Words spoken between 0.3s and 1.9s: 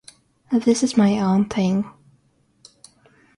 This is my own thing.